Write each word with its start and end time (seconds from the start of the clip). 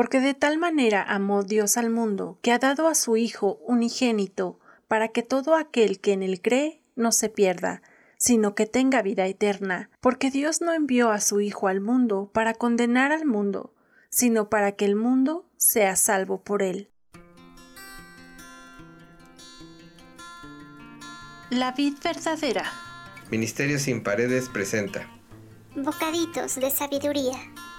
Porque 0.00 0.20
de 0.20 0.32
tal 0.32 0.56
manera 0.56 1.02
amó 1.02 1.42
Dios 1.42 1.76
al 1.76 1.90
mundo, 1.90 2.38
que 2.40 2.52
ha 2.52 2.58
dado 2.58 2.88
a 2.88 2.94
su 2.94 3.18
Hijo 3.18 3.60
unigénito, 3.66 4.58
para 4.88 5.08
que 5.08 5.22
todo 5.22 5.54
aquel 5.56 6.00
que 6.00 6.14
en 6.14 6.22
él 6.22 6.40
cree 6.40 6.80
no 6.96 7.12
se 7.12 7.28
pierda, 7.28 7.82
sino 8.16 8.54
que 8.54 8.64
tenga 8.64 9.02
vida 9.02 9.26
eterna, 9.26 9.90
porque 10.00 10.30
Dios 10.30 10.62
no 10.62 10.72
envió 10.72 11.10
a 11.10 11.20
su 11.20 11.42
Hijo 11.42 11.68
al 11.68 11.82
mundo 11.82 12.30
para 12.32 12.54
condenar 12.54 13.12
al 13.12 13.26
mundo, 13.26 13.74
sino 14.08 14.48
para 14.48 14.72
que 14.72 14.86
el 14.86 14.96
mundo 14.96 15.44
sea 15.58 15.94
salvo 15.96 16.40
por 16.40 16.62
él. 16.62 16.88
La 21.50 21.72
vid 21.72 21.96
verdadera. 22.02 22.64
Ministerio 23.30 23.78
sin 23.78 24.02
paredes 24.02 24.48
presenta. 24.48 25.06
Bocaditos 25.76 26.54
de 26.54 26.70
sabiduría. 26.70 27.36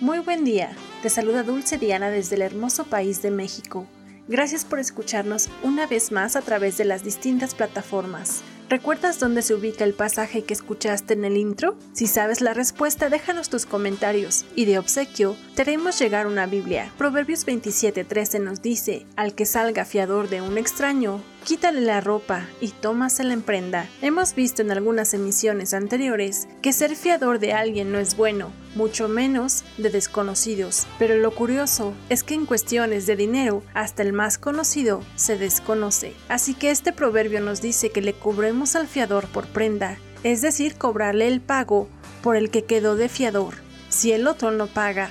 Muy 0.00 0.20
buen 0.20 0.44
día, 0.44 0.74
te 1.02 1.10
saluda 1.10 1.42
Dulce 1.42 1.76
Diana 1.76 2.08
desde 2.08 2.36
el 2.36 2.40
hermoso 2.40 2.84
país 2.84 3.20
de 3.20 3.30
México. 3.30 3.86
Gracias 4.28 4.64
por 4.64 4.78
escucharnos 4.78 5.50
una 5.62 5.86
vez 5.86 6.10
más 6.10 6.36
a 6.36 6.40
través 6.40 6.78
de 6.78 6.86
las 6.86 7.04
distintas 7.04 7.54
plataformas. 7.54 8.40
¿Recuerdas 8.70 9.20
dónde 9.20 9.42
se 9.42 9.52
ubica 9.52 9.84
el 9.84 9.92
pasaje 9.92 10.42
que 10.42 10.54
escuchaste 10.54 11.12
en 11.12 11.26
el 11.26 11.36
intro? 11.36 11.76
Si 11.92 12.06
sabes 12.06 12.40
la 12.40 12.54
respuesta, 12.54 13.10
déjanos 13.10 13.50
tus 13.50 13.66
comentarios 13.66 14.46
y 14.56 14.64
de 14.64 14.78
obsequio 14.78 15.36
te 15.54 15.62
haremos 15.62 15.98
llegar 15.98 16.26
una 16.26 16.46
Biblia. 16.46 16.90
Proverbios 16.96 17.44
27:13 17.44 18.40
nos 18.40 18.62
dice, 18.62 19.04
al 19.16 19.34
que 19.34 19.44
salga 19.44 19.84
fiador 19.84 20.30
de 20.30 20.40
un 20.40 20.56
extraño, 20.56 21.20
quítale 21.44 21.80
la 21.80 22.00
ropa 22.00 22.46
y 22.60 22.68
tómasela 22.68 23.32
en 23.32 23.42
prenda. 23.42 23.88
Hemos 24.02 24.34
visto 24.34 24.62
en 24.62 24.70
algunas 24.70 25.14
emisiones 25.14 25.74
anteriores 25.74 26.48
que 26.62 26.72
ser 26.72 26.96
fiador 26.96 27.38
de 27.38 27.52
alguien 27.52 27.92
no 27.92 27.98
es 27.98 28.16
bueno, 28.16 28.52
mucho 28.74 29.08
menos 29.08 29.64
de 29.78 29.90
desconocidos. 29.90 30.86
Pero 30.98 31.16
lo 31.16 31.34
curioso 31.34 31.94
es 32.08 32.22
que 32.22 32.34
en 32.34 32.46
cuestiones 32.46 33.06
de 33.06 33.16
dinero, 33.16 33.62
hasta 33.74 34.02
el 34.02 34.12
más 34.12 34.38
conocido 34.38 35.02
se 35.16 35.38
desconoce. 35.38 36.14
Así 36.28 36.54
que 36.54 36.70
este 36.70 36.92
proverbio 36.92 37.40
nos 37.40 37.60
dice 37.60 37.90
que 37.90 38.02
le 38.02 38.12
cubremos 38.12 38.76
al 38.76 38.86
fiador 38.86 39.26
por 39.28 39.46
prenda, 39.46 39.98
es 40.22 40.42
decir, 40.42 40.76
cobrarle 40.76 41.28
el 41.28 41.40
pago 41.40 41.88
por 42.22 42.36
el 42.36 42.50
que 42.50 42.64
quedó 42.64 42.96
de 42.96 43.08
fiador, 43.08 43.54
si 43.88 44.12
el 44.12 44.26
otro 44.26 44.50
no 44.50 44.66
paga. 44.66 45.10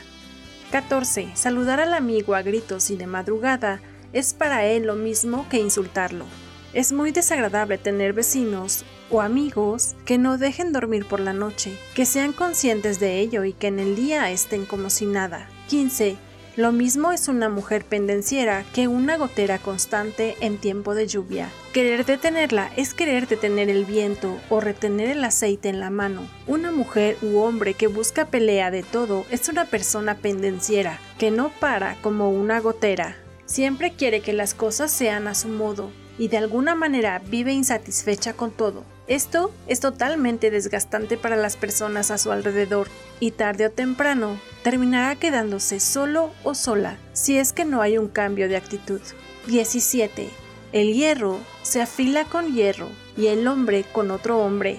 14. 0.71 1.31
Saludar 1.33 1.79
al 1.79 1.95
amigo 1.95 2.35
a 2.35 2.43
gritos 2.43 2.91
y 2.91 2.95
de 2.95 3.07
madrugada 3.07 3.81
es 4.13 4.33
para 4.33 4.65
él 4.65 4.85
lo 4.85 4.95
mismo 4.95 5.47
que 5.49 5.57
insultarlo. 5.57 6.25
Es 6.73 6.91
muy 6.91 7.11
desagradable 7.11 7.77
tener 7.77 8.13
vecinos 8.13 8.85
o 9.09 9.21
amigos 9.21 9.95
que 10.05 10.17
no 10.17 10.37
dejen 10.37 10.71
dormir 10.71 11.05
por 11.05 11.19
la 11.19 11.33
noche, 11.33 11.77
que 11.95 12.05
sean 12.05 12.31
conscientes 12.31 12.99
de 12.99 13.19
ello 13.19 13.43
y 13.43 13.53
que 13.53 13.67
en 13.67 13.79
el 13.79 13.95
día 13.95 14.29
estén 14.29 14.65
como 14.65 14.89
si 14.89 15.05
nada. 15.05 15.49
15. 15.67 16.17
Lo 16.55 16.71
mismo 16.71 17.11
es 17.11 17.27
una 17.27 17.47
mujer 17.47 17.85
pendenciera 17.85 18.65
que 18.73 18.87
una 18.87 19.17
gotera 19.17 19.59
constante 19.59 20.35
en 20.41 20.57
tiempo 20.57 20.93
de 20.93 21.07
lluvia. 21.07 21.49
Querer 21.73 22.05
detenerla 22.05 22.69
es 22.75 22.93
querer 22.93 23.27
detener 23.27 23.69
el 23.69 23.85
viento 23.85 24.37
o 24.49 24.59
retener 24.59 25.09
el 25.09 25.23
aceite 25.23 25.69
en 25.69 25.79
la 25.79 25.89
mano. 25.89 26.27
Una 26.47 26.71
mujer 26.71 27.17
u 27.21 27.37
hombre 27.39 27.75
que 27.75 27.87
busca 27.87 28.25
pelea 28.25 28.71
de 28.71 28.83
todo 28.83 29.25
es 29.31 29.47
una 29.47 29.65
persona 29.65 30.15
pendenciera, 30.15 30.99
que 31.17 31.31
no 31.31 31.49
para 31.49 31.95
como 32.01 32.29
una 32.29 32.59
gotera. 32.59 33.15
Siempre 33.49 33.93
quiere 33.93 34.21
que 34.21 34.31
las 34.31 34.53
cosas 34.53 34.91
sean 34.91 35.27
a 35.27 35.33
su 35.33 35.47
modo 35.47 35.89
y 36.19 36.27
de 36.27 36.37
alguna 36.37 36.75
manera 36.75 37.19
vive 37.31 37.51
insatisfecha 37.51 38.33
con 38.33 38.51
todo. 38.51 38.83
Esto 39.07 39.51
es 39.65 39.79
totalmente 39.79 40.51
desgastante 40.51 41.17
para 41.17 41.35
las 41.35 41.57
personas 41.57 42.11
a 42.11 42.19
su 42.19 42.31
alrededor 42.31 42.89
y 43.19 43.31
tarde 43.31 43.65
o 43.65 43.71
temprano 43.71 44.39
terminará 44.61 45.15
quedándose 45.15 45.79
solo 45.79 46.31
o 46.43 46.53
sola 46.53 46.99
si 47.13 47.39
es 47.39 47.51
que 47.51 47.65
no 47.65 47.81
hay 47.81 47.97
un 47.97 48.07
cambio 48.07 48.47
de 48.49 48.55
actitud. 48.55 49.01
17. 49.47 50.29
El 50.71 50.93
hierro 50.93 51.39
se 51.63 51.81
afila 51.81 52.25
con 52.25 52.53
hierro 52.53 52.89
y 53.17 53.27
el 53.27 53.47
hombre 53.47 53.83
con 53.91 54.11
otro 54.11 54.37
hombre. 54.37 54.77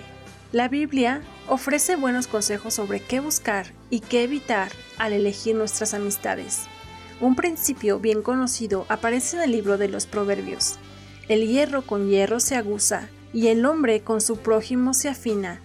La 0.53 0.69
Biblia 0.69 1.23
ofrece 1.49 1.97
buenos 1.97 2.29
consejos 2.29 2.75
sobre 2.75 3.01
qué 3.01 3.19
buscar 3.19 3.73
y 3.91 3.99
qué 3.99 4.23
evitar 4.23 4.71
al 4.97 5.13
elegir 5.13 5.57
nuestras 5.57 5.93
amistades. 5.93 6.69
Un 7.21 7.35
principio 7.35 7.99
bien 7.99 8.23
conocido 8.23 8.87
aparece 8.89 9.37
en 9.37 9.43
el 9.43 9.53
libro 9.53 9.77
de 9.77 9.89
los 9.89 10.07
Proverbios. 10.07 10.77
El 11.29 11.47
hierro 11.47 11.83
con 11.83 12.09
hierro 12.09 12.41
se 12.41 12.57
aguza 12.57 13.11
y 13.35 13.49
el 13.49 13.67
hombre 13.67 14.01
con 14.01 14.23
su 14.23 14.39
prójimo 14.39 14.95
se 14.95 15.11
afina. 15.11 15.61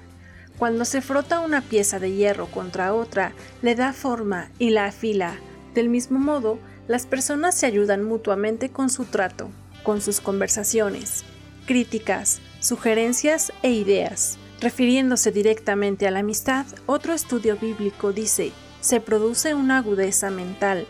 Cuando 0.58 0.84
se 0.84 1.02
frota 1.02 1.40
una 1.40 1.62
pieza 1.62 1.98
de 1.98 2.12
hierro 2.12 2.48
contra 2.48 2.94
otra, 2.94 3.32
le 3.62 3.74
da 3.76 3.94
forma 3.94 4.50
y 4.60 4.72
la 4.72 4.88
afila. 4.88 5.38
Del 5.74 5.88
mismo 5.88 6.20
modo, 6.20 6.60
las 6.90 7.06
personas 7.06 7.56
se 7.56 7.66
ayudan 7.66 8.04
mutuamente 8.04 8.70
con 8.70 8.90
su 8.90 9.06
trato, 9.06 9.50
con 9.84 10.02
sus 10.02 10.20
conversaciones, 10.20 11.24
críticas, 11.66 12.42
sugerencias 12.60 13.54
e 13.64 13.72
ideas. 13.72 14.38
Refiriéndose 14.60 15.32
directamente 15.32 16.06
a 16.06 16.12
la 16.12 16.20
amistad, 16.20 16.66
otro 16.86 17.14
estudio 17.14 17.58
bíblico 17.58 18.12
dice, 18.12 18.52
se 18.82 19.00
produce 19.00 19.56
una 19.56 19.78
agudeza 19.78 20.30
mental, 20.30 20.86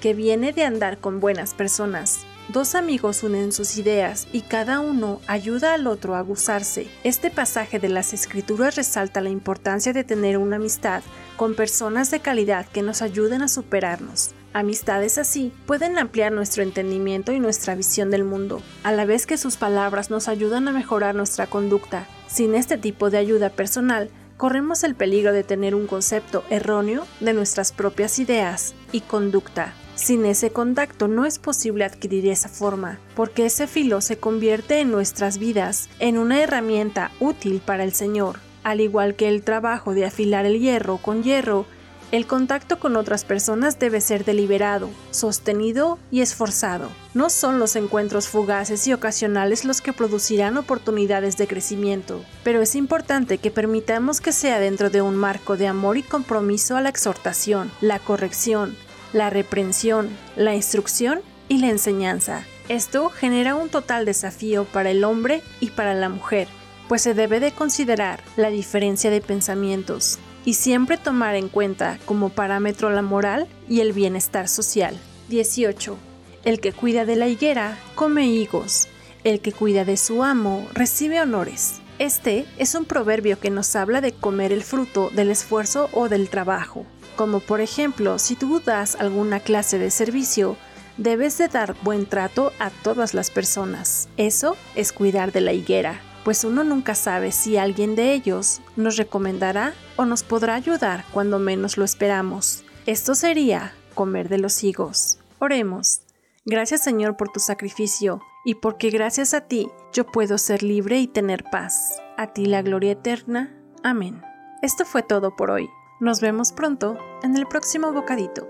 que 0.00 0.14
viene 0.14 0.52
de 0.52 0.64
andar 0.64 0.98
con 0.98 1.20
buenas 1.20 1.54
personas. 1.54 2.26
Dos 2.48 2.76
amigos 2.76 3.24
unen 3.24 3.50
sus 3.50 3.76
ideas 3.76 4.28
y 4.32 4.42
cada 4.42 4.78
uno 4.78 5.20
ayuda 5.26 5.74
al 5.74 5.88
otro 5.88 6.14
a 6.14 6.20
gozarse. 6.20 6.86
Este 7.02 7.28
pasaje 7.28 7.80
de 7.80 7.88
las 7.88 8.14
escrituras 8.14 8.76
resalta 8.76 9.20
la 9.20 9.30
importancia 9.30 9.92
de 9.92 10.04
tener 10.04 10.38
una 10.38 10.56
amistad 10.56 11.02
con 11.36 11.56
personas 11.56 12.12
de 12.12 12.20
calidad 12.20 12.66
que 12.66 12.82
nos 12.82 13.02
ayuden 13.02 13.42
a 13.42 13.48
superarnos. 13.48 14.30
Amistades 14.52 15.18
así 15.18 15.52
pueden 15.66 15.98
ampliar 15.98 16.30
nuestro 16.30 16.62
entendimiento 16.62 17.32
y 17.32 17.40
nuestra 17.40 17.74
visión 17.74 18.10
del 18.10 18.22
mundo, 18.22 18.62
a 18.84 18.92
la 18.92 19.04
vez 19.04 19.26
que 19.26 19.38
sus 19.38 19.56
palabras 19.56 20.08
nos 20.08 20.28
ayudan 20.28 20.68
a 20.68 20.72
mejorar 20.72 21.16
nuestra 21.16 21.48
conducta. 21.48 22.06
Sin 22.28 22.54
este 22.54 22.78
tipo 22.78 23.10
de 23.10 23.18
ayuda 23.18 23.50
personal, 23.50 24.08
corremos 24.36 24.84
el 24.84 24.94
peligro 24.94 25.32
de 25.32 25.42
tener 25.42 25.74
un 25.74 25.88
concepto 25.88 26.44
erróneo 26.48 27.06
de 27.18 27.32
nuestras 27.32 27.72
propias 27.72 28.20
ideas 28.20 28.74
y 28.92 29.00
conducta. 29.00 29.74
Sin 29.96 30.26
ese 30.26 30.50
contacto 30.50 31.08
no 31.08 31.24
es 31.24 31.38
posible 31.38 31.84
adquirir 31.84 32.28
esa 32.28 32.50
forma, 32.50 33.00
porque 33.14 33.46
ese 33.46 33.66
filo 33.66 34.02
se 34.02 34.18
convierte 34.18 34.80
en 34.80 34.90
nuestras 34.90 35.38
vidas 35.38 35.88
en 35.98 36.18
una 36.18 36.42
herramienta 36.42 37.10
útil 37.18 37.62
para 37.64 37.82
el 37.82 37.94
Señor. 37.94 38.38
Al 38.62 38.82
igual 38.82 39.14
que 39.14 39.28
el 39.28 39.42
trabajo 39.42 39.94
de 39.94 40.04
afilar 40.04 40.44
el 40.44 40.60
hierro 40.60 40.98
con 40.98 41.22
hierro, 41.22 41.64
el 42.12 42.26
contacto 42.26 42.78
con 42.78 42.94
otras 42.94 43.24
personas 43.24 43.78
debe 43.78 44.00
ser 44.00 44.24
deliberado, 44.24 44.90
sostenido 45.10 45.98
y 46.10 46.20
esforzado. 46.20 46.90
No 47.14 47.30
son 47.30 47.58
los 47.58 47.74
encuentros 47.74 48.28
fugaces 48.28 48.86
y 48.86 48.92
ocasionales 48.92 49.64
los 49.64 49.80
que 49.80 49.92
producirán 49.92 50.56
oportunidades 50.56 51.36
de 51.36 51.48
crecimiento, 51.48 52.22
pero 52.44 52.62
es 52.62 52.76
importante 52.76 53.38
que 53.38 53.50
permitamos 53.50 54.20
que 54.20 54.32
sea 54.32 54.60
dentro 54.60 54.90
de 54.90 55.02
un 55.02 55.16
marco 55.16 55.56
de 55.56 55.66
amor 55.66 55.96
y 55.96 56.02
compromiso 56.02 56.76
a 56.76 56.80
la 56.80 56.90
exhortación, 56.90 57.72
la 57.80 57.98
corrección, 57.98 58.76
la 59.12 59.30
reprensión, 59.30 60.08
la 60.36 60.54
instrucción 60.54 61.20
y 61.48 61.58
la 61.58 61.68
enseñanza. 61.68 62.44
Esto 62.68 63.10
genera 63.10 63.54
un 63.54 63.68
total 63.68 64.04
desafío 64.04 64.64
para 64.64 64.90
el 64.90 65.04
hombre 65.04 65.42
y 65.60 65.70
para 65.70 65.94
la 65.94 66.08
mujer, 66.08 66.48
pues 66.88 67.02
se 67.02 67.14
debe 67.14 67.40
de 67.40 67.52
considerar 67.52 68.20
la 68.36 68.50
diferencia 68.50 69.10
de 69.10 69.20
pensamientos 69.20 70.18
y 70.44 70.54
siempre 70.54 70.96
tomar 70.96 71.34
en 71.34 71.48
cuenta 71.48 71.98
como 72.04 72.28
parámetro 72.30 72.90
la 72.90 73.02
moral 73.02 73.46
y 73.68 73.80
el 73.80 73.92
bienestar 73.92 74.48
social. 74.48 74.96
18. 75.28 75.96
El 76.44 76.60
que 76.60 76.72
cuida 76.72 77.04
de 77.04 77.16
la 77.16 77.28
higuera 77.28 77.78
come 77.94 78.26
higos, 78.26 78.88
el 79.24 79.40
que 79.40 79.52
cuida 79.52 79.84
de 79.84 79.96
su 79.96 80.22
amo 80.22 80.66
recibe 80.72 81.20
honores. 81.20 81.80
Este 81.98 82.46
es 82.58 82.74
un 82.74 82.84
proverbio 82.84 83.40
que 83.40 83.50
nos 83.50 83.74
habla 83.74 84.00
de 84.00 84.12
comer 84.12 84.52
el 84.52 84.62
fruto 84.62 85.10
del 85.10 85.30
esfuerzo 85.30 85.88
o 85.92 86.08
del 86.08 86.28
trabajo 86.28 86.84
como 87.16 87.40
por 87.40 87.60
ejemplo 87.60 88.18
si 88.18 88.36
tú 88.36 88.60
das 88.60 88.94
alguna 88.96 89.40
clase 89.40 89.78
de 89.78 89.90
servicio, 89.90 90.56
debes 90.96 91.36
de 91.38 91.48
dar 91.48 91.74
buen 91.82 92.06
trato 92.06 92.52
a 92.58 92.70
todas 92.70 93.14
las 93.14 93.30
personas. 93.30 94.08
Eso 94.16 94.56
es 94.74 94.92
cuidar 94.92 95.32
de 95.32 95.40
la 95.40 95.52
higuera. 95.52 96.00
pues 96.26 96.42
uno 96.42 96.64
nunca 96.64 96.96
sabe 96.96 97.30
si 97.30 97.56
alguien 97.56 97.94
de 97.94 98.12
ellos 98.12 98.60
nos 98.74 98.96
recomendará 98.96 99.74
o 99.94 100.04
nos 100.04 100.24
podrá 100.24 100.56
ayudar 100.56 101.04
cuando 101.12 101.38
menos 101.38 101.76
lo 101.76 101.84
esperamos. 101.84 102.64
Esto 102.84 103.14
sería 103.14 103.74
comer 103.94 104.28
de 104.28 104.38
los 104.38 104.64
higos. 104.64 105.18
Oremos. 105.38 106.00
Gracias 106.44 106.82
Señor 106.82 107.16
por 107.16 107.28
tu 107.28 107.38
sacrificio 107.38 108.22
y 108.44 108.56
porque 108.56 108.90
gracias 108.90 109.34
a 109.34 109.42
ti 109.42 109.68
yo 109.92 110.04
puedo 110.04 110.36
ser 110.36 110.64
libre 110.64 110.98
y 110.98 111.06
tener 111.06 111.44
paz. 111.44 112.02
A 112.16 112.32
ti 112.32 112.46
la 112.46 112.60
gloria 112.60 112.90
eterna. 112.90 113.54
Amén. 113.84 114.20
Esto 114.62 114.84
fue 114.84 115.04
todo 115.04 115.36
por 115.36 115.52
hoy. 115.52 115.68
Nos 115.98 116.20
vemos 116.20 116.52
pronto 116.52 116.98
en 117.22 117.34
el 117.38 117.46
próximo 117.46 117.90
bocadito. 117.90 118.46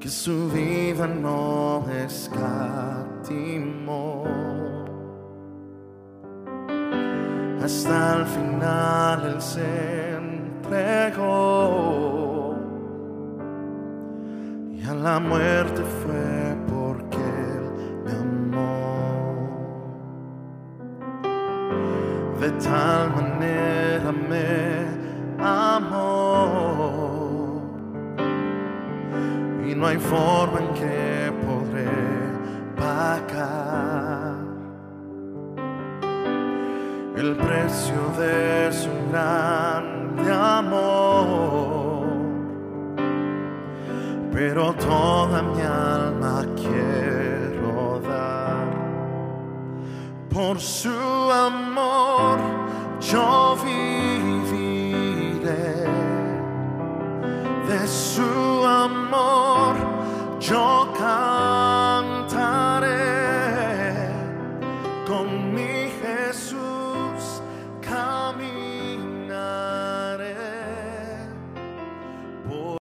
que 0.00 0.08
su 0.08 0.50
vida 0.50 1.06
no 1.06 1.84
escatimó. 2.04 2.54
Hasta 7.62 8.16
el 8.16 8.26
final 8.26 9.24
él 9.34 9.40
se 9.40 10.16
entregó 10.16 11.36
y 14.72 14.82
a 14.84 14.94
la 14.94 15.20
muerte 15.20 15.82
fue 16.02 16.45
tal 22.62 23.10
manera 23.14 24.12
me 24.12 24.86
amó 25.38 26.96
y 29.66 29.74
no 29.74 29.86
hay 29.86 29.98
forma 29.98 30.60
en 30.60 30.74
que 30.74 31.32
podré 31.44 31.90
pagar 32.76 34.36
el 37.16 37.34
precio 37.36 38.12
de 38.18 38.72
su 38.72 38.90
grande 39.10 40.32
amor. 40.32 42.06
Pero 44.32 44.74
toda 44.74 45.42
mi 45.42 45.62
alma 45.62 46.44
quiero 46.56 48.00
dar 48.00 48.66
por 50.28 50.60
su 50.60 51.05
your 60.48 60.86
kind. 60.94 61.25